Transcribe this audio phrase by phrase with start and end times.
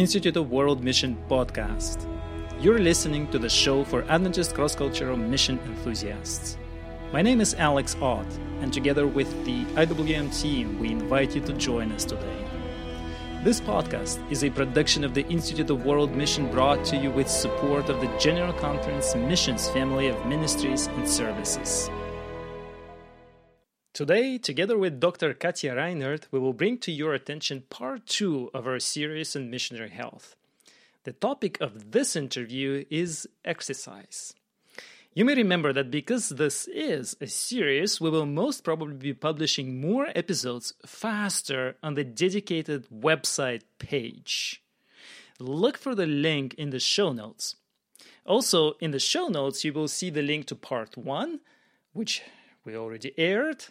[0.00, 2.08] Institute of World Mission podcast.
[2.58, 6.56] You're listening to the show for Adventist cross cultural mission enthusiasts.
[7.12, 8.24] My name is Alex Ott,
[8.62, 12.44] and together with the IWM team, we invite you to join us today.
[13.44, 17.28] This podcast is a production of the Institute of World Mission brought to you with
[17.28, 21.90] support of the General Conference Missions family of ministries and services.
[24.00, 25.34] Today, together with Dr.
[25.34, 29.90] Katja Reinert, we will bring to your attention part two of our series on missionary
[29.90, 30.36] health.
[31.04, 34.32] The topic of this interview is exercise.
[35.12, 39.82] You may remember that because this is a series, we will most probably be publishing
[39.82, 44.62] more episodes faster on the dedicated website page.
[45.38, 47.56] Look for the link in the show notes.
[48.24, 51.40] Also, in the show notes, you will see the link to part one,
[51.92, 52.22] which
[52.64, 53.64] we already aired,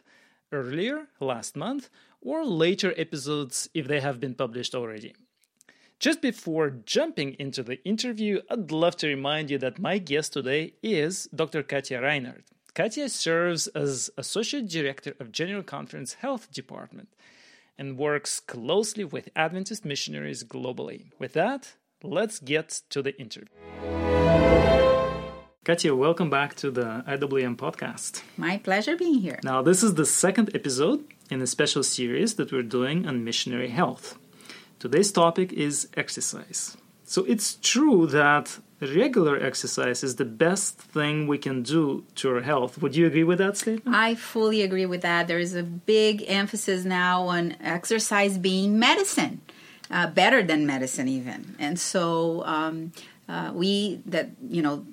[0.51, 1.89] earlier, last month,
[2.21, 5.15] or later episodes if they have been published already.
[5.99, 10.73] Just before jumping into the interview, I'd love to remind you that my guest today
[10.81, 11.61] is Dr.
[11.61, 12.43] Katja Reinert.
[12.73, 17.09] Katja serves as Associate Director of General Conference Health Department
[17.77, 21.11] and works closely with Adventist missionaries globally.
[21.19, 23.49] With that, let's get to the interview.
[25.65, 28.23] Katja, welcome back to the IWM podcast.
[28.37, 29.39] My pleasure being here.
[29.43, 33.67] Now, this is the second episode in a special series that we're doing on missionary
[33.67, 34.17] health.
[34.79, 36.77] Today's topic is exercise.
[37.03, 42.41] So, it's true that regular exercise is the best thing we can do to our
[42.41, 42.81] health.
[42.81, 43.93] Would you agree with that statement?
[43.93, 45.27] I fully agree with that.
[45.27, 49.41] There is a big emphasis now on exercise being medicine,
[49.91, 51.57] uh, better than medicine, even.
[51.59, 52.93] And so, um,
[53.27, 54.85] uh, we that, you know,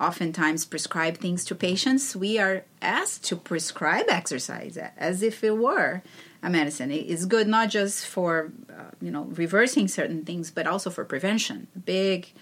[0.00, 6.02] oftentimes prescribe things to patients, we are asked to prescribe exercise as if it were
[6.42, 6.90] a medicine.
[6.90, 11.66] It's good not just for uh, you know reversing certain things, but also for prevention.
[11.84, 12.32] Big.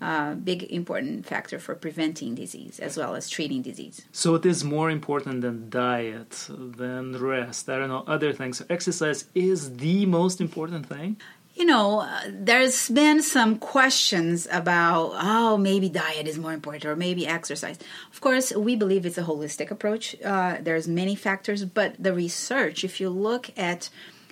[0.00, 4.04] Uh, big important factor for preventing disease as well as treating disease.
[4.10, 7.70] So it is more important than diet, than rest.
[7.70, 8.60] I don't know other things.
[8.68, 11.16] Exercise is the most important thing
[11.54, 16.96] you know, uh, there's been some questions about, oh, maybe diet is more important or
[16.96, 17.78] maybe exercise.
[18.12, 20.16] Of course, we believe it's a holistic approach.
[20.22, 23.88] Uh, there's many factors, but the research, if you look at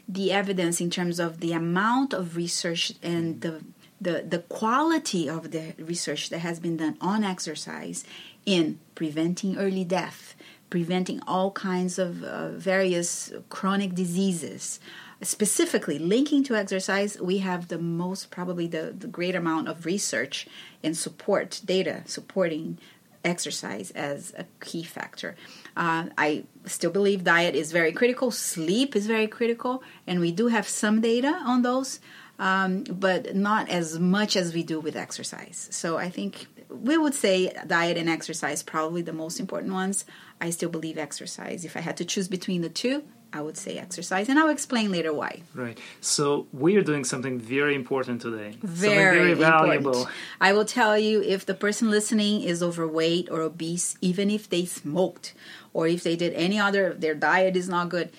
[0.09, 3.63] the evidence in terms of the amount of research and the
[4.01, 8.03] the, the quality of the research that has been done on exercise
[8.45, 10.35] in preventing early death,
[10.71, 14.81] preventing all kinds of uh, various chronic diseases,
[15.23, 20.49] specifically linking to exercise, we have the most probably the, the great amount of research
[20.83, 22.79] and support data supporting
[23.25, 25.37] exercise as a key factor.
[25.77, 30.49] Uh, I still believe diet is very critical, sleep is very critical, and we do
[30.49, 32.01] have some data on those,
[32.39, 35.69] um, but not as much as we do with exercise.
[35.71, 40.05] So I think we would say diet and exercise probably the most important ones.
[40.41, 41.65] I still believe exercise.
[41.65, 44.93] If I had to choose between the two, I would say exercise, and I'll explain
[44.93, 45.43] later why.
[45.55, 45.79] Right.
[46.01, 48.57] So we are doing something very important today.
[48.63, 49.91] Very, very valuable.
[49.93, 50.17] Important.
[50.41, 54.65] I will tell you if the person listening is overweight or obese, even if they
[54.65, 55.35] smoked
[55.73, 58.11] or if they did any other, their diet is not good.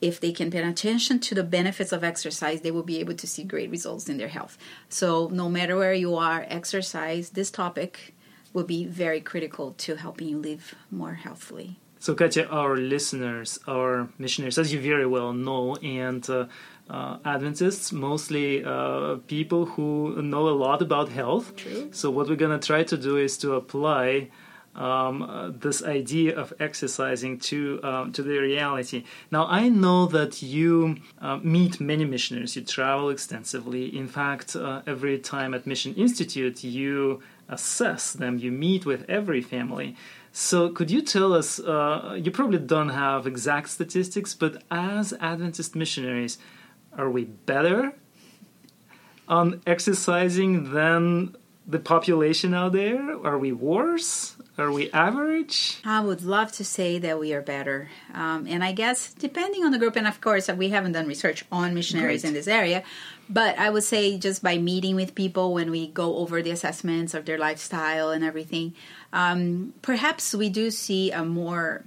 [0.00, 3.26] If they can pay attention to the benefits of exercise, they will be able to
[3.26, 4.58] see great results in their health.
[4.88, 8.14] So, no matter where you are, exercise, this topic
[8.52, 11.78] will be very critical to helping you live more healthfully.
[11.98, 16.46] So, Katja, our listeners are missionaries, as you very well know, and uh,
[16.88, 21.56] uh, Adventists, mostly uh, people who know a lot about health.
[21.56, 21.88] True.
[21.92, 24.28] So, what we're going to try to do is to apply
[24.76, 29.04] um, uh, this idea of exercising to um, to the reality.
[29.30, 32.56] Now, I know that you uh, meet many missionaries.
[32.56, 33.96] You travel extensively.
[33.96, 38.38] In fact, uh, every time at Mission Institute, you assess them.
[38.38, 39.96] You meet with every family.
[40.38, 41.58] So, could you tell us?
[41.58, 46.36] Uh, you probably don't have exact statistics, but as Adventist missionaries,
[46.94, 47.94] are we better
[49.26, 51.36] on exercising than
[51.66, 53.16] the population out there?
[53.26, 54.36] Are we worse?
[54.58, 55.80] Are we average?
[55.86, 57.88] I would love to say that we are better.
[58.12, 61.46] Um, and I guess depending on the group, and of course, we haven't done research
[61.50, 62.28] on missionaries Great.
[62.28, 62.82] in this area,
[63.28, 67.14] but I would say just by meeting with people when we go over the assessments
[67.14, 68.74] of their lifestyle and everything,
[69.12, 71.84] um, perhaps we do see a more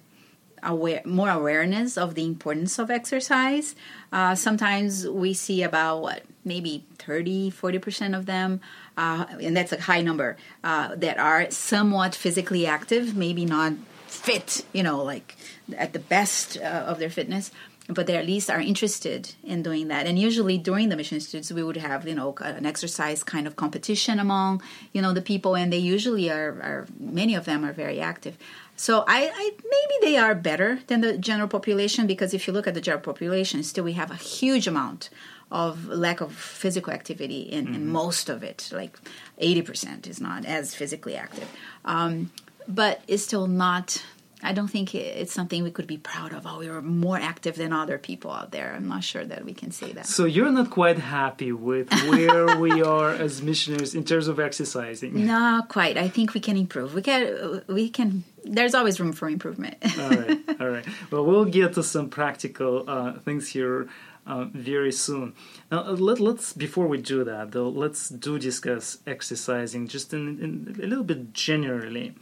[0.61, 3.75] aware more awareness of the importance of exercise.
[4.11, 8.59] Uh, sometimes we see about what maybe 30 40% of them
[8.97, 13.73] uh, and that's a high number uh, that are somewhat physically active maybe not
[14.07, 15.35] fit you know like
[15.77, 17.51] at the best uh, of their fitness
[17.89, 20.05] but they at least are interested in doing that.
[20.05, 23.55] And usually during the mission institutes, we would have you know an exercise kind of
[23.55, 24.61] competition among
[24.93, 28.37] you know the people, and they usually are, are many of them are very active.
[28.75, 32.65] So I, I, maybe they are better than the general population because if you look
[32.65, 35.09] at the general population, still we have a huge amount
[35.51, 37.75] of lack of physical activity in, mm-hmm.
[37.75, 38.69] in most of it.
[38.71, 38.97] Like
[39.39, 41.49] eighty percent is not as physically active,
[41.85, 42.31] um,
[42.67, 44.03] but it's still not
[44.41, 46.47] I don't think it's something we could be proud of.
[46.47, 48.73] Oh, we were more active than other people out there.
[48.73, 50.05] I'm not sure that we can say that.
[50.05, 55.25] So you're not quite happy with where we are as missionaries in terms of exercising.
[55.25, 55.97] Not quite.
[55.97, 56.93] I think we can improve.
[56.93, 57.63] We can.
[57.67, 58.23] We can.
[58.45, 59.75] There's always room for improvement.
[59.99, 60.39] all right.
[60.61, 60.85] All right.
[61.11, 63.89] Well, we'll get to some practical uh, things here.
[64.27, 65.33] Uh, very soon.
[65.71, 70.39] Now, uh, let, us before we do that, though, let's do discuss exercising just in,
[70.39, 72.13] in a little bit generally.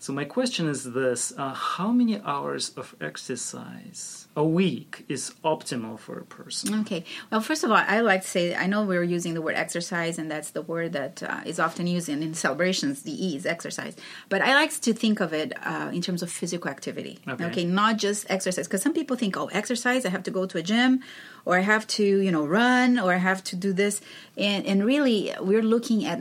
[0.00, 5.98] So my question is this: uh, How many hours of exercise a week is optimal
[5.98, 6.80] for a person?
[6.80, 7.04] Okay.
[7.30, 10.18] Well, first of all, I like to say I know we're using the word exercise,
[10.18, 13.02] and that's the word that uh, is often used in, in celebrations.
[13.02, 13.94] The E is exercise,
[14.30, 17.18] but I like to think of it uh, in terms of physical activity.
[17.28, 17.44] Okay.
[17.44, 20.56] okay not just exercise, because some people think, oh, exercise, I have to go to
[20.56, 21.02] a gym,
[21.44, 24.00] or I have to, you know, run, or I have to do this,
[24.38, 26.18] and and really, we're looking at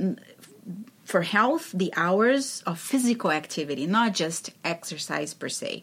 [1.10, 5.82] for health the hours of physical activity not just exercise per se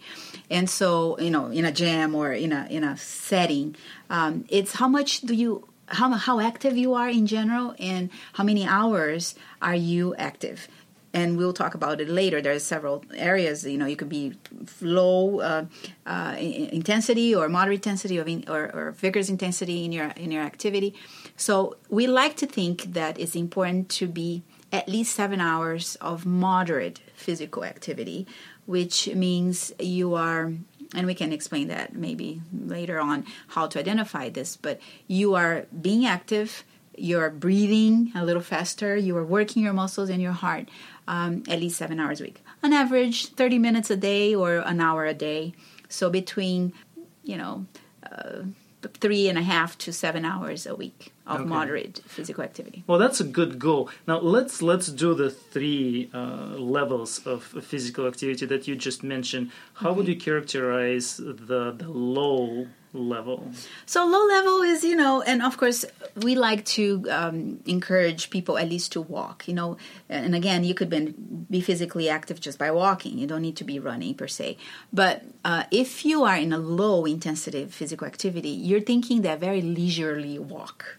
[0.48, 3.74] and so you know in a gym or in a in a setting
[4.08, 8.44] um, it's how much do you how, how active you are in general and how
[8.44, 10.68] many hours are you active
[11.12, 12.42] and we'll talk about it later.
[12.42, 13.64] There's several areas.
[13.64, 14.34] You know, you could be
[14.82, 15.64] low uh,
[16.04, 20.94] uh, intensity or moderate intensity in, or, or, vigorous intensity in your in your activity.
[21.36, 24.42] So we like to think that it's important to be
[24.76, 28.26] at least seven hours of moderate physical activity,
[28.66, 30.52] which means you are,
[30.94, 35.64] and we can explain that maybe later on how to identify this, but you are
[35.80, 36.62] being active,
[36.94, 40.68] you're breathing a little faster, you are working your muscles and your heart
[41.08, 42.42] um, at least seven hours a week.
[42.62, 45.54] On average, 30 minutes a day or an hour a day.
[45.88, 46.74] So between,
[47.22, 47.64] you know,
[48.10, 48.42] uh,
[48.88, 51.48] three and a half to seven hours a week of okay.
[51.48, 52.84] moderate physical activity.
[52.86, 53.90] Well, that's a good goal.
[54.06, 59.50] Now let's let's do the three uh, levels of physical activity that you just mentioned.
[59.74, 62.68] How would you characterize the the low
[62.98, 63.50] level?
[63.86, 65.84] So low level is you know, and of course
[66.22, 69.46] we like to um, encourage people at least to walk.
[69.48, 69.76] You know,
[70.08, 71.14] and again, you could be,
[71.50, 73.18] be physically active just by walking.
[73.18, 74.56] You don't need to be running per se.
[74.92, 79.62] But uh, if you are in a low intensity physical activity, you're thinking that very
[79.62, 80.98] leisurely walk.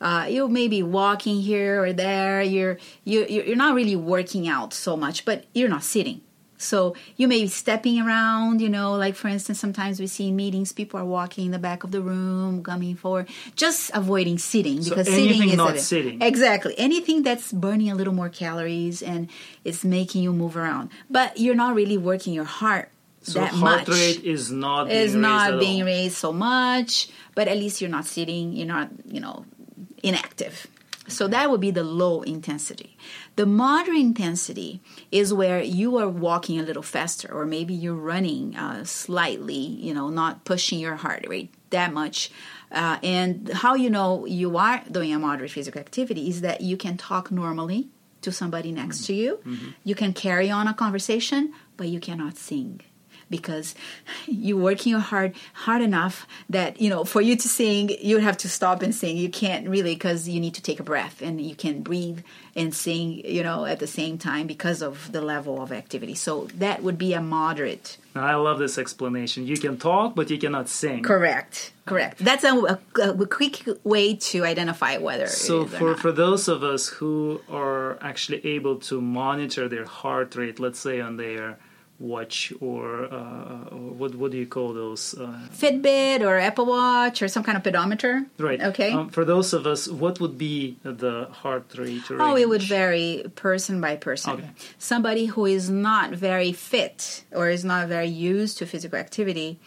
[0.00, 2.42] Uh, you may be walking here or there.
[2.42, 6.22] You're you you're not really working out so much, but you're not sitting
[6.62, 10.36] so you may be stepping around, you know, like for instance, sometimes we see in
[10.36, 14.82] meetings, people are walking in the back of the room, coming forward, just avoiding sitting
[14.82, 16.22] because so sitting is not sitting.
[16.22, 16.74] Exactly.
[16.78, 19.28] Anything that's burning a little more calories and
[19.64, 20.90] it's making you move around.
[21.10, 22.90] But you're not really working your heart
[23.22, 23.88] so that heart much.
[23.88, 25.86] rate is not being is not being all.
[25.86, 29.44] raised so much, but at least you're not sitting, you're not, you know,
[30.02, 30.66] inactive.
[31.08, 32.96] So that would be the low intensity.
[33.36, 34.80] The moderate intensity
[35.10, 39.94] is where you are walking a little faster, or maybe you're running uh, slightly, you
[39.94, 42.30] know, not pushing your heart rate that much.
[42.70, 46.76] Uh, and how you know you are doing a moderate physical activity is that you
[46.76, 47.88] can talk normally
[48.20, 49.06] to somebody next mm-hmm.
[49.06, 49.40] to you.
[49.44, 49.70] Mm-hmm.
[49.84, 52.80] You can carry on a conversation, but you cannot sing
[53.32, 53.74] because
[54.28, 58.48] you're working hard hard enough that you know for you to sing you have to
[58.48, 61.56] stop and sing you can't really because you need to take a breath and you
[61.56, 62.20] can breathe
[62.54, 66.46] and sing you know at the same time because of the level of activity so
[66.54, 69.46] that would be a moderate I love this explanation.
[69.46, 71.02] You can talk, but you cannot sing.
[71.02, 71.72] Correct.
[71.86, 72.18] Correct.
[72.18, 75.26] That's a, a, a quick way to identify whether.
[75.26, 80.60] So, for, for those of us who are actually able to monitor their heart rate,
[80.60, 81.58] let's say on their
[82.02, 85.14] watch or, uh, what what do you call those?
[85.14, 88.26] Uh, Fitbit or Apple Watch or some kind of pedometer.
[88.38, 88.60] Right.
[88.60, 88.92] Okay.
[88.92, 92.10] Um, for those of us, what would be the heart rate?
[92.10, 92.20] Range?
[92.20, 94.32] Oh, it would vary person by person.
[94.34, 94.50] Okay.
[94.78, 99.58] Somebody who is not very fit or is not very used to physical activity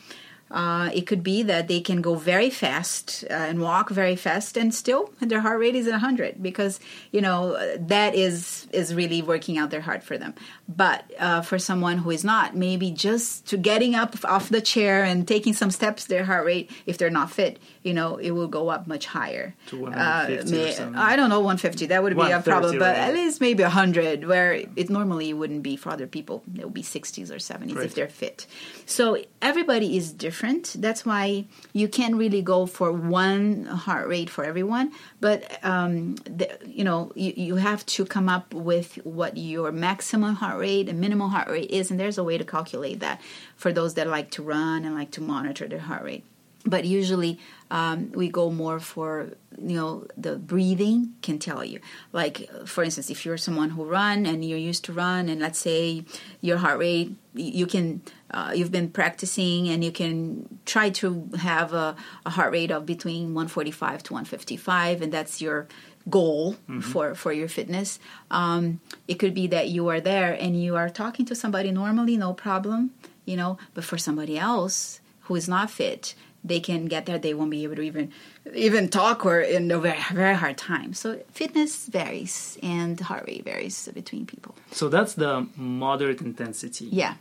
[0.52, 4.58] uh, it could be that they can go very fast uh, and walk very fast,
[4.58, 6.80] and still their heart rate is at 100 because
[7.12, 10.36] you know that is is really working out their heart for them.
[10.70, 15.04] But uh, for someone who is not, maybe just to getting up off the chair
[15.04, 18.48] and taking some steps, their heart rate, if they're not fit, you know, it will
[18.48, 19.54] go up much higher.
[19.68, 20.98] To 150 uh, or.
[20.98, 21.86] I don't know, 150.
[21.86, 25.75] That would be a problem, but at least maybe 100, where it normally wouldn't be
[25.75, 26.42] for other people.
[26.58, 27.86] It would be 60s or 70s right.
[27.86, 28.48] if they're fit.
[28.88, 30.75] So everybody is different.
[30.80, 34.92] That's why you can't really go for one heart rate for everyone.
[35.22, 40.34] But um, the, you know, you, you have to come up with what your maximum
[40.34, 43.22] heart rate and minimal heart rate is, and there's a way to calculate that
[43.56, 46.24] for those that like to run and like to monitor their heart rate
[46.65, 47.39] but usually
[47.72, 51.79] um, we go more for you know the breathing can tell you
[52.12, 55.60] like for instance if you're someone who run and you're used to run and let's
[55.60, 56.03] say
[56.41, 61.74] your heart rate you can uh, you've been practicing and you can try to have
[61.74, 61.95] a,
[62.25, 65.67] a, heart rate of between 145 to 155 and that's your
[66.10, 66.81] goal mm-hmm.
[66.81, 70.89] for for your fitness um, it could be that you are there and you are
[70.89, 72.91] talking to somebody normally no problem
[73.25, 76.13] you know but for somebody else who is not fit
[76.46, 78.12] they can get there they won't be able to even
[78.54, 80.94] even talk or in a very very hard time.
[80.94, 84.56] So fitness varies and heart rate varies between people.
[84.72, 86.86] So that's the moderate intensity.
[86.92, 87.16] Yeah.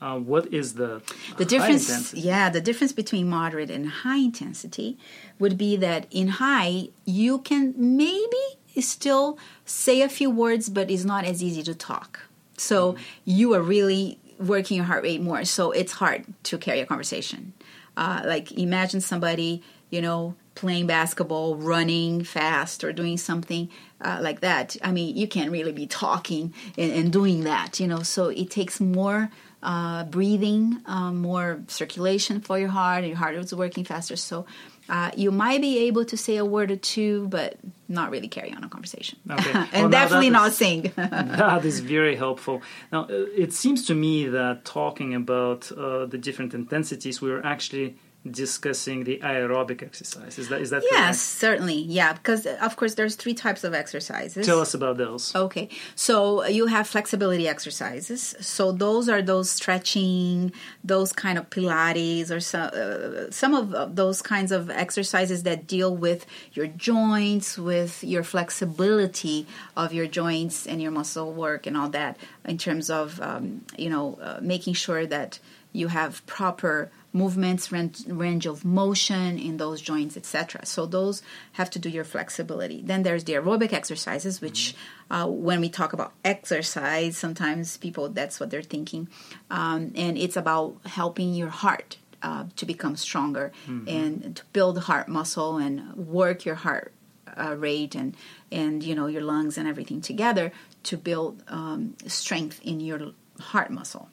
[0.00, 1.02] Uh, what is the
[1.36, 4.96] the difference yeah the difference between moderate and high intensity
[5.38, 8.44] would be that in high you can maybe
[8.80, 12.20] still say a few words but it's not as easy to talk.
[12.56, 13.02] So mm-hmm.
[13.26, 17.52] you are really working your heart rate more so it's hard to carry a conversation
[18.00, 23.68] uh, like imagine somebody, you know, playing basketball, running fast, or doing something
[24.00, 24.76] uh, like that.
[24.82, 28.02] I mean, you can't really be talking and, and doing that, you know.
[28.02, 29.30] So it takes more
[29.62, 33.04] uh, breathing, um, more circulation for your heart.
[33.04, 34.46] Your heart is working faster, so.
[34.90, 37.56] Uh, you might be able to say a word or two, but
[37.88, 39.20] not really carry on a conversation.
[39.30, 39.52] Okay.
[39.72, 40.92] and well, definitely not sing.
[40.96, 42.60] that is very helpful.
[42.90, 47.44] Now, uh, it seems to me that talking about uh, the different intensities, we are
[47.46, 47.96] actually
[48.28, 50.38] discussing the aerobic exercise.
[50.38, 51.16] Is that is that yes, correct?
[51.18, 52.12] certainly, yeah.
[52.12, 54.44] Because of course, there's three types of exercises.
[54.44, 55.34] Tell us about those.
[55.34, 58.34] Okay, so you have flexibility exercises.
[58.40, 60.52] So those are those stretching,
[60.84, 65.96] those kind of Pilates, or some uh, some of those kinds of exercises that deal
[65.96, 69.46] with your joints, with your flexibility
[69.76, 72.18] of your joints and your muscle work and all that.
[72.44, 75.38] In terms of um, you know uh, making sure that
[75.72, 80.64] you have proper movements, range, of motion in those joints, etc.
[80.64, 82.82] So those have to do your flexibility.
[82.82, 84.74] Then there's the aerobic exercises, which
[85.10, 89.08] uh, when we talk about exercise, sometimes people that's what they're thinking,
[89.50, 93.88] um, and it's about helping your heart uh, to become stronger mm-hmm.
[93.88, 96.92] and to build heart muscle and work your heart
[97.38, 98.16] uh, rate and
[98.50, 100.52] and you know your lungs and everything together
[100.82, 104.08] to build um, strength in your heart muscle.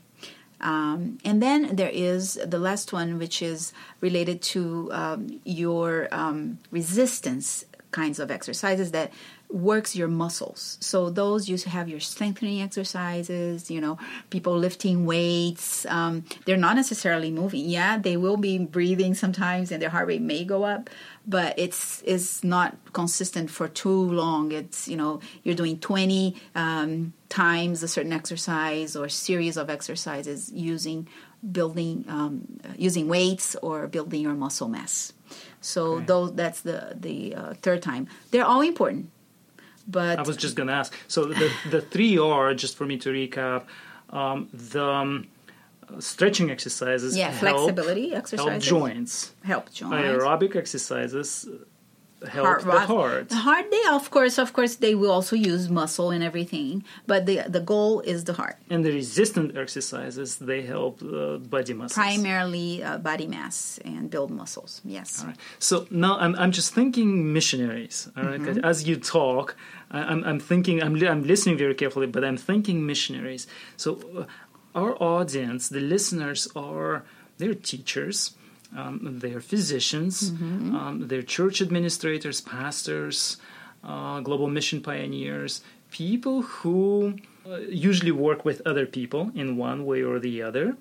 [0.59, 6.59] Um, and then there is the last one, which is related to um, your um,
[6.71, 9.11] resistance kinds of exercises that
[9.49, 10.77] works your muscles.
[10.81, 13.97] So those you to have your strengthening exercises, you know,
[14.29, 15.85] people lifting weights.
[15.85, 17.65] Um, they're not necessarily moving.
[17.65, 20.89] Yeah, they will be breathing sometimes, and their heart rate may go up,
[21.25, 24.51] but it's is not consistent for too long.
[24.51, 30.51] It's you know you're doing twenty um, times a certain exercise or series of exercises
[30.51, 31.07] using
[31.51, 35.13] building um, using weights or building your muscle mass.
[35.61, 36.05] So okay.
[36.05, 38.07] those that's the the uh, third time.
[38.31, 39.11] They're all important
[39.87, 40.93] but I was just going to ask.
[41.07, 43.63] So the the three are just for me to recap.
[44.09, 45.27] Um, the um,
[45.99, 51.47] stretching exercises, yeah, help, flexibility exercises, help joints, help joints, aerobic exercises
[52.25, 53.29] help heart, the heart.
[53.29, 57.25] The heart, they of course, of course, they will also use muscle and everything, but
[57.25, 58.57] the the goal is the heart.
[58.69, 64.31] And the resistant exercises they help uh, body muscles, primarily uh, body mass and build
[64.31, 64.81] muscles.
[64.83, 65.21] Yes.
[65.21, 65.37] All right.
[65.59, 68.09] So now I'm I'm just thinking missionaries.
[68.17, 68.41] All right?
[68.41, 68.65] mm-hmm.
[68.65, 69.55] As you talk,
[69.91, 73.47] I'm I'm thinking I'm I'm listening very carefully, but I'm thinking missionaries.
[73.77, 74.25] So uh,
[74.75, 77.03] our audience, the listeners, are
[77.37, 78.35] they're teachers
[78.75, 80.75] um, they're physicians, mm-hmm.
[80.75, 83.37] um, they're church administrators, pastors,
[83.83, 87.17] uh, global mission pioneers, people who
[87.49, 90.75] uh, usually work with other people in one way or the other.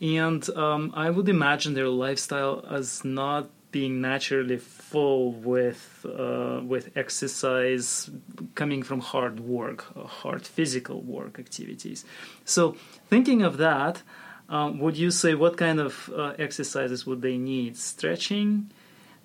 [0.00, 6.96] And um, I would imagine their lifestyle as not being naturally full with uh, with
[6.96, 8.10] exercise
[8.54, 12.04] coming from hard work, hard physical work activities.
[12.44, 12.76] So
[13.08, 14.02] thinking of that,
[14.48, 17.76] um, would you say what kind of uh, exercises would they need?
[17.76, 18.70] Stretching,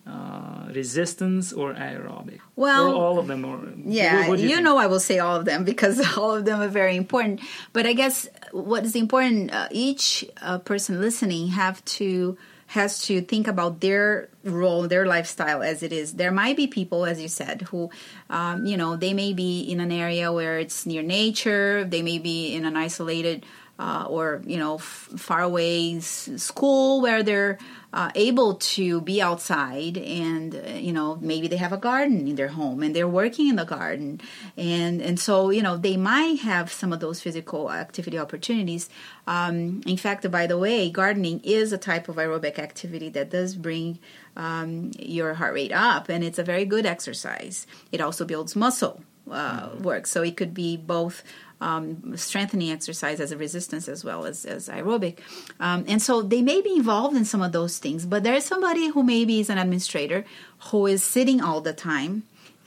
[0.05, 2.39] uh, resistance, or aerobic?
[2.57, 3.45] Well, or all of them.
[3.45, 6.61] Or yeah, you, you know, I will say all of them because all of them
[6.61, 7.39] are very important.
[7.71, 13.21] But I guess what is important, uh, each uh, person listening have to has to
[13.21, 16.13] think about their role, their lifestyle as it is.
[16.13, 17.89] There might be people, as you said, who,
[18.29, 21.83] um, you know, they may be in an area where it's near nature.
[21.83, 23.45] They may be in an isolated
[23.79, 27.57] uh, or you know f- far away s- school where they're
[27.91, 32.35] uh, able to be outside and uh, you know maybe they have a garden in
[32.35, 34.21] their home and they're working in the garden.
[34.57, 38.89] And and so you know they might have some of those physical activity opportunities.
[39.25, 43.55] Um, in fact by the way gardening is a type of aerobic activity that does
[43.55, 43.99] bring
[44.37, 47.65] um, your heart rate up and it's a very good exercise.
[47.91, 50.07] It also builds muscle uh, work.
[50.07, 51.23] So it could be both
[51.63, 55.19] um, strengthening exercise as a resistance as well as, as aerobic.
[55.59, 58.89] Um, and so they may be involved in some of those things, but there's somebody
[58.89, 60.25] who maybe is an administrator
[60.69, 62.23] who is sitting all the time,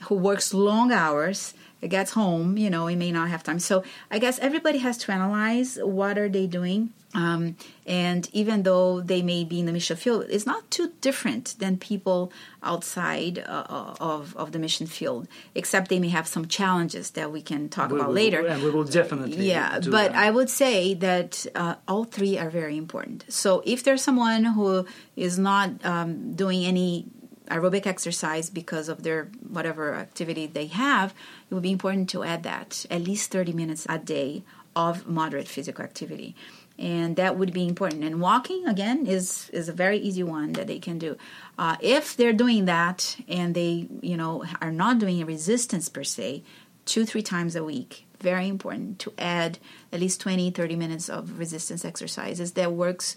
[0.09, 3.59] who works long hours, gets home, you know, he may not have time.
[3.59, 7.55] So I guess everybody has to analyze what are they doing um,
[7.87, 11.77] and even though they may be in the mission field, it's not too different than
[11.77, 12.31] people
[12.61, 17.41] outside uh, of, of the mission field, except they may have some challenges that we
[17.41, 18.45] can talk We about will- later.
[18.45, 20.15] and we will definitely Yeah, but that.
[20.15, 23.25] I would say that uh, all three are very important.
[23.29, 27.05] So if there's someone who is not um, doing any
[27.49, 31.13] aerobic exercise because of their whatever activity they have,
[31.49, 34.43] it would be important to add that at least 30 minutes a day
[34.75, 36.35] of moderate physical activity.
[36.77, 38.03] And that would be important.
[38.03, 41.17] And walking again is is a very easy one that they can do.
[41.57, 46.03] Uh, if they're doing that and they you know are not doing a resistance per
[46.03, 46.43] se,
[46.85, 49.57] two three times a week, very important to add
[49.91, 53.15] at least 20 30 minutes of resistance exercises that works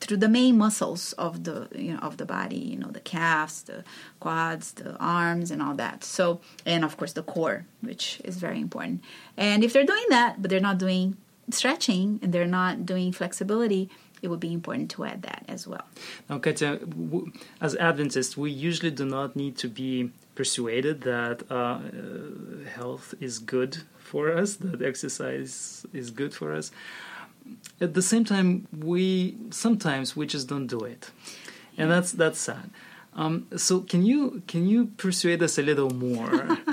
[0.00, 3.62] through the main muscles of the you know of the body you know the calves
[3.62, 3.84] the
[4.20, 6.04] quads the arms and all that.
[6.04, 9.02] So and of course the core which is very important.
[9.36, 11.16] And if they're doing that but they're not doing
[11.50, 13.90] stretching and they're not doing flexibility
[14.22, 15.84] it would be important to add that as well.
[16.30, 21.54] Now, Katya, w- as Adventists, we usually do not need to be persuaded that uh,
[21.54, 21.80] uh,
[22.76, 26.70] health is good for us, that exercise is good for us.
[27.80, 31.10] At the same time, we sometimes we just don't do it,
[31.76, 32.70] and that's that's sad.
[33.14, 36.30] Um, so, can you can you persuade us a little more?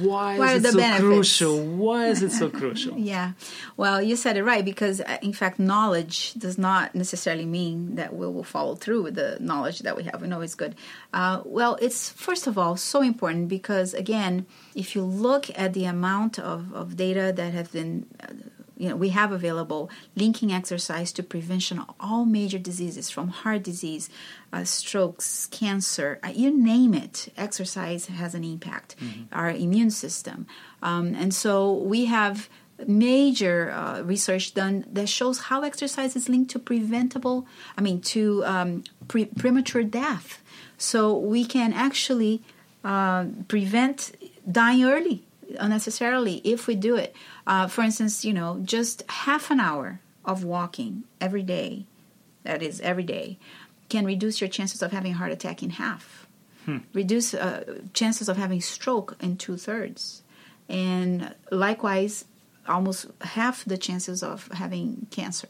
[0.00, 1.00] Why What is it so benefits?
[1.02, 1.64] crucial?
[1.66, 2.96] Why is it so crucial?
[2.98, 3.32] Yeah,
[3.76, 8.14] well, you said it right because, uh, in fact, knowledge does not necessarily mean that
[8.14, 10.20] we will follow through with the knowledge that we have.
[10.20, 10.74] We know it's good.
[11.14, 15.86] Uh, well, it's first of all so important because, again, if you look at the
[15.86, 18.26] amount of, of data that have been uh,
[18.80, 23.62] you know, we have available linking exercise to prevention of all major diseases from heart
[23.62, 24.08] disease,
[24.54, 27.30] uh, strokes, cancer, uh, you name it.
[27.36, 28.96] Exercise has an impact.
[29.32, 30.46] Our immune system,
[30.82, 32.48] um, and so we have
[32.86, 38.42] major uh, research done that shows how exercise is linked to preventable, I mean, to
[38.46, 40.42] um, pre- premature death.
[40.78, 42.42] So we can actually
[42.82, 44.12] uh, prevent
[44.50, 45.22] dying early
[45.58, 47.14] unnecessarily if we do it.
[47.46, 51.86] Uh, for instance, you know, just half an hour of walking every day,
[52.44, 53.38] that is every day,
[53.88, 56.26] can reduce your chances of having a heart attack in half.
[56.92, 60.22] Reduce uh, chances of having stroke in two thirds,
[60.68, 62.26] and likewise,
[62.68, 65.48] almost half the chances of having cancer.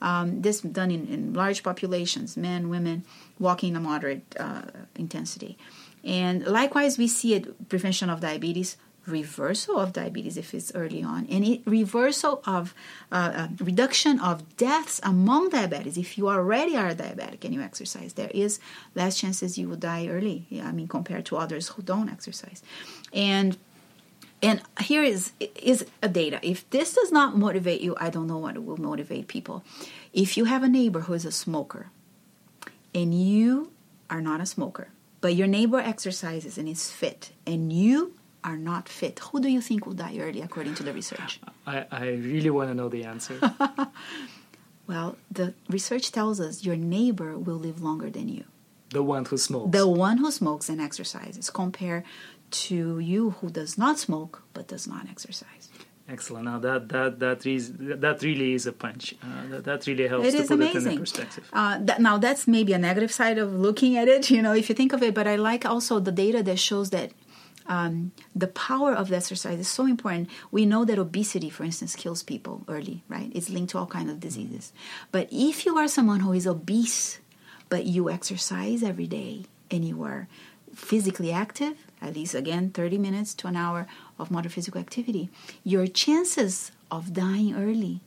[0.00, 3.04] Um, this done in, in large populations, men, women,
[3.38, 4.62] walking a moderate uh,
[4.94, 5.58] intensity.
[6.04, 11.26] And likewise, we see it prevention of diabetes, reversal of diabetes if it's early on,
[11.30, 12.74] and it, reversal of
[13.10, 15.96] uh, uh, reduction of deaths among diabetics.
[15.96, 18.60] If you already are diabetic and you exercise, there is
[18.94, 20.46] less chances you will die early.
[20.62, 22.62] I mean, compared to others who don't exercise,
[23.12, 23.56] and
[24.40, 26.38] and here is is a data.
[26.42, 29.64] If this does not motivate you, I don't know what will motivate people.
[30.12, 31.90] If you have a neighbor who is a smoker,
[32.94, 33.72] and you
[34.10, 34.88] are not a smoker,
[35.20, 39.60] but your neighbor exercises and is fit, and you are not fit, who do you
[39.60, 41.40] think will die early according to the research?
[41.66, 43.38] I, I really want to know the answer.
[44.86, 48.44] Well, the research tells us your neighbor will live longer than you.
[48.90, 49.70] the one who smokes.
[49.72, 52.04] The one who smokes and exercises compared
[52.66, 55.64] to you who does not smoke but does not exercise.
[56.08, 56.44] Excellent.
[56.44, 57.72] Now that that that is
[58.04, 59.14] that really is a punch.
[59.22, 60.98] Uh, that, that really helps It to is put it in amazing.
[60.98, 61.44] perspective.
[61.54, 64.68] Uh, that, now that's maybe a negative side of looking at it, you know, if
[64.68, 65.14] you think of it.
[65.14, 67.12] But I like also the data that shows that
[67.66, 70.28] um, the power of the exercise is so important.
[70.50, 73.30] We know that obesity, for instance, kills people early, right?
[73.34, 74.72] It's linked to all kinds of diseases.
[75.10, 77.20] But if you are someone who is obese,
[77.68, 79.44] but you exercise every day
[80.02, 80.28] are
[80.74, 83.86] physically active, at least again 30 minutes to an hour
[84.18, 85.28] of moderate physical activity,
[85.64, 88.00] your chances of dying early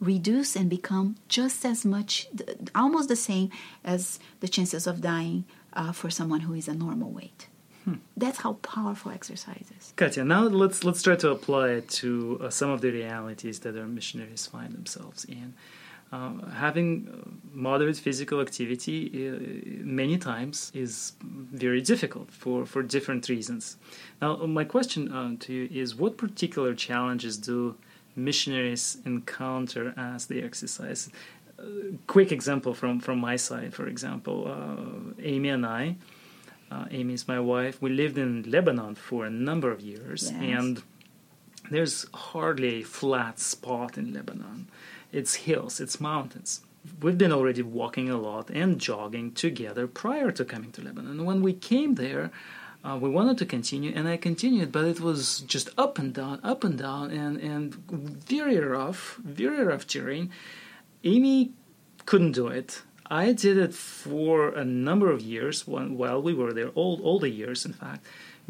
[0.00, 2.28] reduce and become just as much,
[2.74, 3.50] almost the same
[3.84, 5.44] as the chances of dying
[5.74, 7.48] uh, for someone who is a normal weight.
[8.16, 9.92] That's how powerful exercise is.
[9.96, 13.76] Katya, now let's let's try to apply it to uh, some of the realities that
[13.76, 15.54] our missionaries find themselves in.
[16.12, 23.76] Uh, having moderate physical activity uh, many times is very difficult for, for different reasons.
[24.20, 27.76] Now, my question uh, to you is what particular challenges do
[28.16, 31.10] missionaries encounter as they exercise?
[31.56, 31.62] Uh,
[32.08, 35.94] quick example from, from my side, for example, uh, Amy and I,
[36.70, 40.42] uh, Amy is my wife, we lived in Lebanon for a number of years, Yes.
[40.42, 40.82] and
[41.70, 44.68] there's hardly a flat spot in Lebanon
[45.12, 46.60] it's hills, it's mountains.
[47.02, 51.24] We've been already walking a lot and jogging together prior to coming to Lebanon.
[51.24, 52.30] When we came there,
[52.82, 56.40] uh, we wanted to continue, and I continued, but it was just up and down,
[56.42, 60.30] up and down, and, and very rough, very rough terrain.
[61.04, 61.50] Amy
[62.06, 62.82] couldn't do it.
[63.10, 67.18] I did it for a number of years when, while we were there, all, all
[67.18, 68.06] the years, in fact.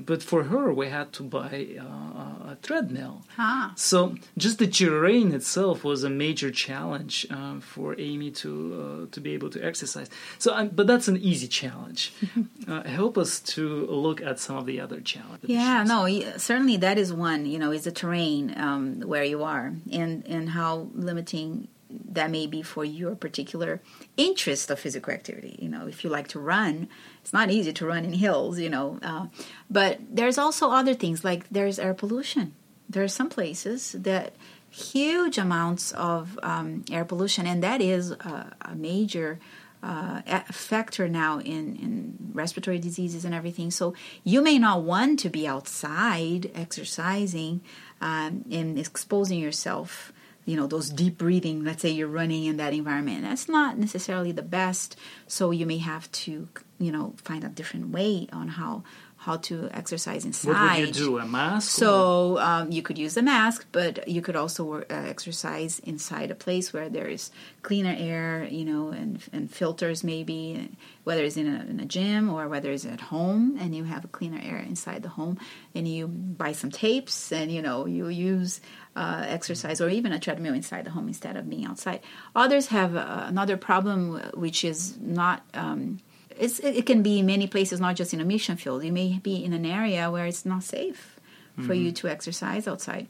[0.07, 3.23] But for her, we had to buy uh, a treadmill.
[3.39, 3.73] Ah.
[3.77, 9.21] So just the terrain itself was a major challenge uh, for Amy to uh, to
[9.21, 10.09] be able to exercise.
[10.39, 12.13] So, um, but that's an easy challenge.
[12.69, 15.51] uh, help us to look at some of the other challenges.
[15.51, 16.07] Yeah, no,
[16.39, 17.45] certainly that is one.
[17.45, 22.47] You know, is the terrain um, where you are, and and how limiting that may
[22.47, 23.81] be for your particular
[24.17, 25.59] interest of physical activity.
[25.61, 26.89] You know, if you like to run,
[27.21, 28.59] it's not easy to run in hills.
[28.59, 29.27] You know, uh,
[29.71, 32.55] but there's also other things like there's air pollution.
[32.89, 34.35] There are some places that
[34.69, 39.39] huge amounts of um, air pollution, and that is a, a major
[39.83, 40.21] uh,
[40.53, 43.71] factor now in, in respiratory diseases and everything.
[43.71, 47.63] So you may not want to be outside exercising
[48.01, 50.13] um, and exposing yourself.
[50.47, 53.23] You know, those deep breathing, let's say you're running in that environment.
[53.23, 54.97] That's not necessarily the best.
[55.27, 56.49] So you may have to,
[56.79, 58.83] you know, find a different way on how
[59.21, 60.49] how to exercise inside.
[60.49, 61.19] What would you do?
[61.19, 61.73] A mask?
[61.73, 66.31] So um, you could use a mask, but you could also wor- uh, exercise inside
[66.31, 67.31] a place where there is
[67.63, 70.71] cleaner air, you know, and and filters maybe,
[71.05, 74.07] whether it's in a, in a gym or whether it's at home, and you have
[74.07, 75.39] a cleaner air inside the home,
[75.75, 78.63] and you buy some tapes, and you know you use
[78.97, 82.01] uh, exercise or even a treadmill inside the home instead of being outside.
[82.35, 85.45] Others have uh, another problem, uh, which is not.
[85.55, 86.01] Um,
[86.39, 88.83] it's, it can be in many places, not just in a mission field.
[88.83, 91.21] You may be in an area where it's not safe
[91.67, 93.07] for you to exercise outside.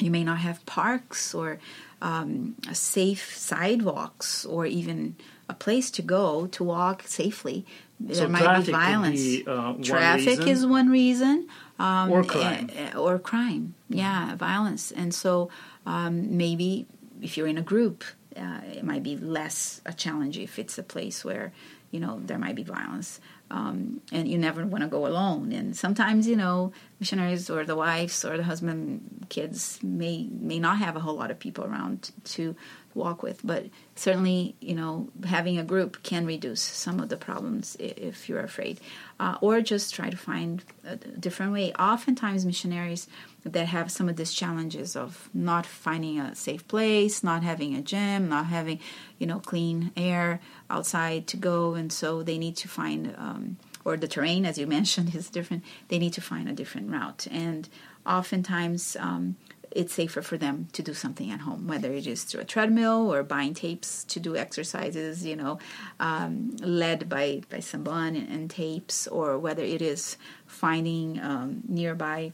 [0.00, 1.58] You may not have parks or
[2.02, 5.16] um, safe sidewalks or even
[5.48, 7.64] a place to go to walk safely.
[8.08, 9.20] So there might be violence.
[9.20, 10.48] be, uh, traffic reason?
[10.48, 11.48] is one reason.
[11.78, 12.70] Um, Or crime.
[12.74, 13.74] eh, or crime.
[13.88, 14.90] Yeah, violence.
[14.92, 15.50] And so
[15.84, 16.86] um, maybe
[17.20, 18.04] if you're in a group,
[18.36, 21.52] uh, it might be less a challenge if it's a place where
[21.90, 23.20] you know there might be violence.
[23.48, 25.52] Um, and you never want to go alone.
[25.52, 30.78] And sometimes, you know, missionaries or the wives or the husband, kids may may not
[30.78, 32.56] have a whole lot of people around to
[32.96, 33.40] walk with.
[33.44, 38.40] But certainly, you know, having a group can reduce some of the problems if you're
[38.40, 38.80] afraid,
[39.20, 41.72] uh, or just try to find a different way.
[41.74, 43.06] Oftentimes, missionaries
[43.44, 47.82] that have some of these challenges of not finding a safe place, not having a
[47.82, 48.80] gym, not having,
[49.18, 53.96] you know, clean air outside to go, and so they need to find, um, or
[53.96, 55.62] the terrain, as you mentioned, is different.
[55.88, 57.68] They need to find a different route, and
[58.04, 58.96] oftentimes.
[58.98, 59.36] Um,
[59.76, 63.12] it's safer for them to do something at home, whether it is through a treadmill
[63.12, 65.58] or buying tapes to do exercises, you know,
[66.00, 72.32] um, led by, by someone and, and tapes, or whether it is finding um, nearby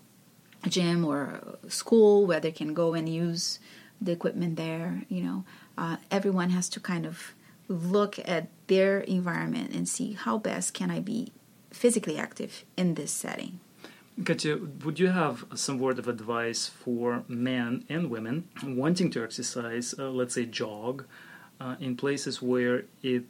[0.69, 3.59] gym or school where they can go and use
[4.01, 5.03] the equipment there.
[5.09, 5.45] You know,
[5.77, 7.35] uh, everyone has to kind of
[7.67, 11.33] look at their environment and see how best can I be
[11.73, 13.59] physically active in this setting.
[14.25, 19.95] Katya, would you have some word of advice for men and women wanting to exercise,
[19.99, 21.07] uh, let's say jog,
[21.61, 23.25] uh, in places where it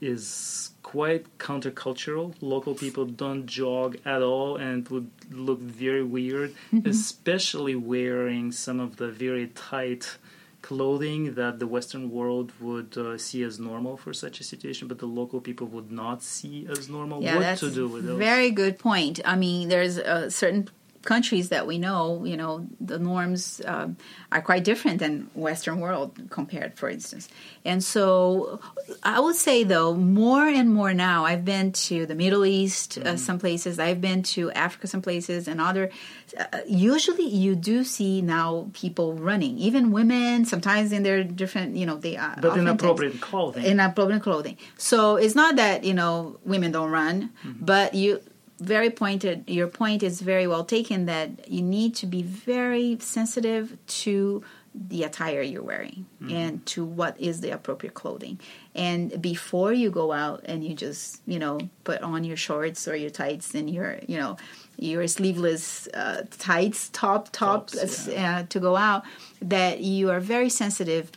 [0.00, 2.34] is quite countercultural?
[2.40, 8.96] Local people don't jog at all and would look very weird, especially wearing some of
[8.96, 10.16] the very tight
[10.62, 14.98] clothing that the Western world would uh, see as normal for such a situation, but
[14.98, 17.22] the local people would not see as normal.
[17.22, 18.18] Yeah, what that's to do with those?
[18.18, 19.20] very good point.
[19.24, 20.68] I mean, there's a certain
[21.02, 23.96] countries that we know, you know, the norms um,
[24.30, 27.28] are quite different than Western world compared, for instance.
[27.64, 28.60] And so,
[29.02, 33.16] I would say though, more and more now, I've been to the Middle East, uh,
[33.16, 33.78] some places.
[33.78, 35.90] I've been to Africa, some places, and other.
[36.38, 40.44] Uh, usually, you do see now people running, even women.
[40.44, 43.64] Sometimes in their different, you know, they are but in appropriate clothing.
[43.64, 44.56] in appropriate clothing.
[44.76, 47.64] So it's not that you know women don't run, Mm-hmm.
[47.64, 48.20] but you
[48.60, 49.44] very pointed.
[49.48, 51.06] Your point is very well taken.
[51.06, 56.32] That you need to be very sensitive to the attire you're wearing mm-hmm.
[56.32, 58.38] and to what is the appropriate clothing.
[58.74, 62.94] And before you go out and you just, you know, put on your shorts or
[62.94, 64.36] your tights and your, you know,
[64.78, 68.38] your sleeveless uh, tights, top, top Tops, yeah.
[68.38, 69.02] uh, to go out,
[69.42, 71.10] that you are very sensitive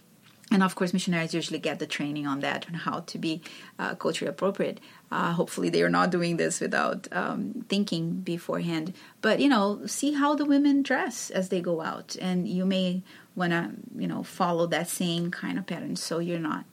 [0.52, 3.42] and of course missionaries usually get the training on that and how to be
[3.80, 4.80] uh, culturally appropriate.
[5.12, 8.94] Uh, hopefully they are not doing this without um, thinking beforehand.
[9.22, 12.16] But you know see how the women dress as they go out.
[12.22, 13.04] And you may
[13.36, 15.96] want to you know follow that same kind of pattern.
[15.96, 16.66] So you're not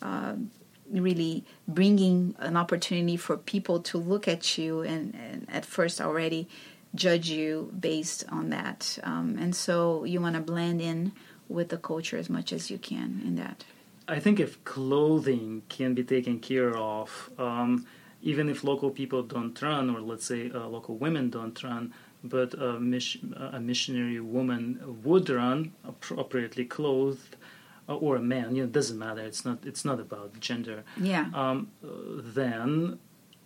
[0.00, 0.34] uh,
[0.90, 6.48] really bringing an opportunity for people to look at you and, and at first already
[6.94, 8.98] judge you based on that.
[9.02, 11.12] Um, and so you want to blend in
[11.52, 13.64] with the culture as much as you can in that?
[14.08, 17.86] I think if clothing can be taken care of um,
[18.22, 21.92] even if local people don't run or let's say uh, local women don't run
[22.24, 27.36] but a, a missionary woman would run appropriately clothed
[27.88, 30.84] uh, or a man you know it doesn't matter it's not it's not about gender.
[30.96, 31.26] Yeah.
[31.34, 32.98] Um, then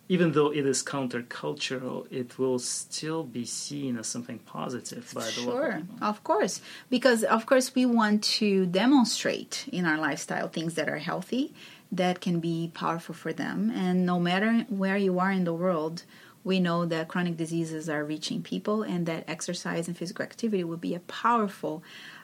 [0.09, 5.47] even though it is countercultural, it will still be seen as something positive by the
[5.47, 5.59] world.
[5.59, 10.89] sure, of course, because of course we want to demonstrate in our lifestyle things that
[10.89, 11.53] are healthy,
[11.91, 16.05] that can be powerful for them, and no matter where you are in the world,
[16.47, 20.77] we know that chronic diseases are reaching people and that exercise and physical activity will
[20.77, 21.83] be a powerful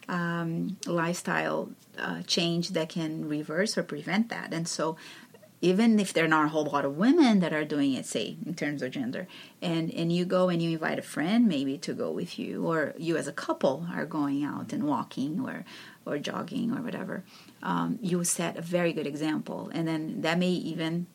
[0.09, 4.55] um, lifestyle uh, change that can reverse or prevent that.
[4.55, 4.97] And so,
[5.63, 8.37] even if there are not a whole lot of women that are doing it, say
[8.45, 9.27] in terms of gender,
[9.63, 12.95] and and you go and you invite a friend maybe to go with you, or
[12.99, 15.65] you as a couple are going out and walking or
[16.05, 17.23] or jogging or whatever,
[17.63, 21.07] um, you set a very good example, and then that may even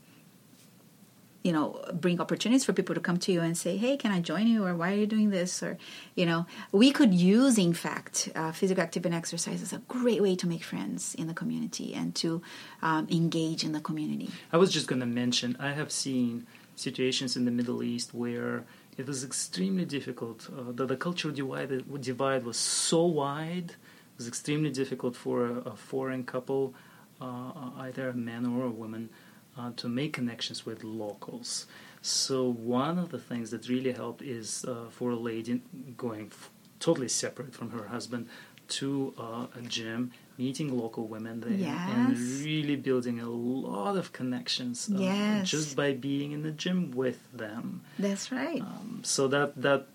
[1.43, 4.19] you know bring opportunities for people to come to you and say hey can i
[4.19, 4.65] join you?
[4.65, 5.63] Or why are you doing this?
[5.63, 5.77] Or
[6.15, 10.21] you know we could use in fact uh, physical activity and exercise as a great
[10.21, 12.41] way to make friends in the community and to
[12.81, 14.29] um, engage in the community.
[14.51, 16.45] I was just going to mention i have seen
[16.75, 18.63] situations in the middle east where
[18.97, 24.27] it was extremely difficult uh, the, the cultural divide, divide was so wide it was
[24.27, 26.73] extremely difficult for a, a foreign couple
[27.21, 29.09] uh, either a man or a woman
[29.57, 31.65] uh, to make connections with locals.
[32.01, 35.61] So one of the things that really helped is uh, for a lady
[35.97, 38.27] going f- totally separate from her husband
[38.69, 41.89] to uh, a gym, meeting local women there, yes.
[41.89, 45.49] and really building a lot of connections uh, yes.
[45.49, 47.81] just by being in the gym with them.
[47.97, 48.61] That's right.
[48.61, 49.87] Um, so that that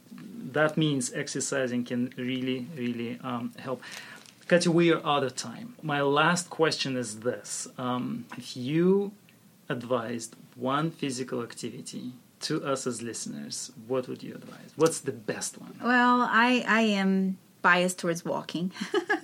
[0.52, 3.82] that means exercising can really really um, help.
[4.48, 5.76] Katya, we are out of time.
[5.82, 9.12] My last question is this: um, If you
[9.72, 14.70] advised one physical activity to us as listeners, what would you advise?
[14.76, 15.74] What's the best one?
[15.82, 18.72] Well, I, I am biased towards walking.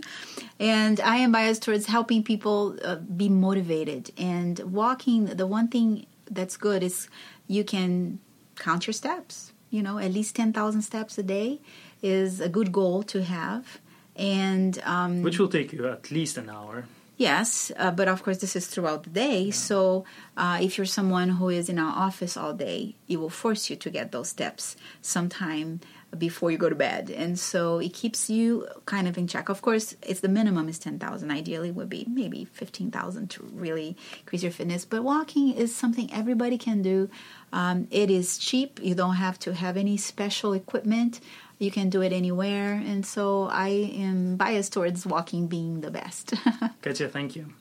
[0.61, 4.13] and I am biased towards helping people uh, be motivated.
[4.17, 7.09] And walking, the one thing that's good is
[7.47, 8.21] you can
[8.57, 9.53] count your steps.
[9.71, 11.61] You know, at least 10,000 steps a day
[12.03, 13.79] is a good goal to have.
[14.17, 16.87] And um, which will take you at least an hour.
[17.19, 19.41] Yes, uh, but of course, this is throughout the day.
[19.43, 19.53] Yeah.
[19.53, 20.05] So,
[20.37, 23.75] uh, if you're someone who is in our office all day, it will force you
[23.75, 25.81] to get those steps sometime
[26.17, 29.49] before you go to bed, and so it keeps you kind of in check.
[29.49, 31.33] Of course, it's the minimum is ten thousand.
[31.33, 34.85] Ideally, would be maybe fifteen thousand to really increase your fitness.
[34.85, 37.11] But walking is something everybody can do.
[37.53, 38.79] Um, it is cheap.
[38.81, 41.21] You don't have to have any special equipment.
[41.59, 42.73] You can do it anywhere.
[42.75, 46.35] And so I am biased towards walking being the best.
[46.83, 47.53] Katya, thank you.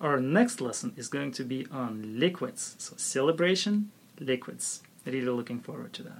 [0.00, 2.74] Our next lesson is going to be on liquids.
[2.78, 4.82] So, celebration, liquids.
[5.06, 6.18] Really looking forward to that.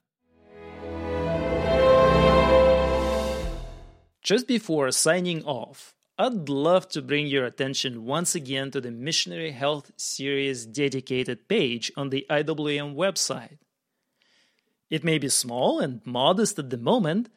[4.23, 9.51] Just before signing off, I'd love to bring your attention once again to the Missionary
[9.51, 13.59] Health Series dedicated page on the IWM website.
[14.91, 17.29] It may be small and modest at the moment,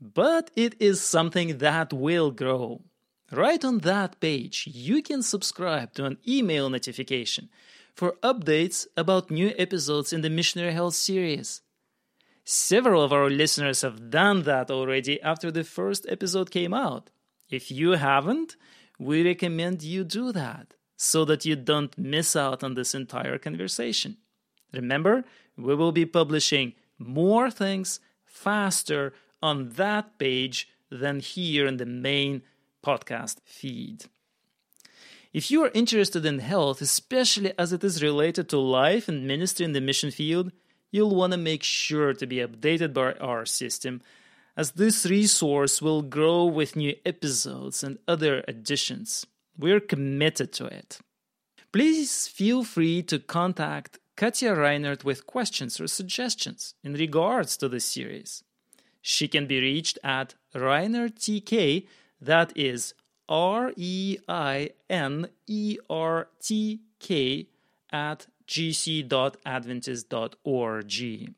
[0.00, 2.82] but it is something that will grow.
[3.30, 7.50] Right on that page, you can subscribe to an email notification
[7.94, 11.60] for updates about new episodes in the Missionary Health series.
[12.44, 17.10] Several of our listeners have done that already after the first episode came out.
[17.50, 18.56] If you haven't,
[18.98, 24.16] we recommend you do that so that you don't miss out on this entire conversation.
[24.72, 25.24] Remember,
[25.56, 32.42] we will be publishing more things faster on that page than here in the main
[32.84, 34.06] podcast feed.
[35.32, 39.64] If you are interested in health, especially as it is related to life and ministry
[39.64, 40.52] in the mission field,
[40.90, 44.00] you'll want to make sure to be updated by our system,
[44.56, 49.26] as this resource will grow with new episodes and other additions.
[49.56, 50.98] We're committed to it.
[51.72, 57.78] Please feel free to contact Katja Reinert with questions or suggestions in regards to the
[57.78, 58.42] series.
[59.00, 61.86] She can be reached at ReinertTK,
[62.20, 62.94] that is
[63.28, 67.46] R E I N E R T K,
[67.92, 71.34] at gc.adventist.org.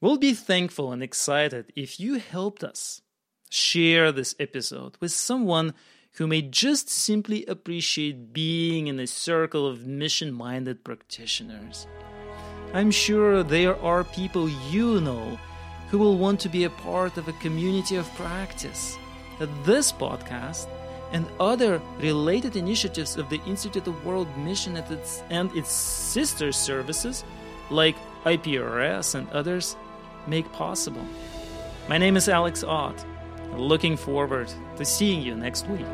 [0.00, 3.02] We'll be thankful and excited if you helped us.
[3.50, 5.74] Share this episode with someone
[6.14, 11.86] who may just simply appreciate being in a circle of mission minded practitioners.
[12.74, 15.38] I'm sure there are people you know
[15.88, 18.96] who will want to be a part of a community of practice.
[19.38, 20.68] That this podcast
[21.12, 27.24] and other related initiatives of the Institute of World Mission its, and its sister services,
[27.70, 29.76] like IPRS and others,
[30.26, 31.04] make possible.
[31.88, 33.04] My name is Alex Ott.
[33.56, 35.86] Looking forward to seeing you next week.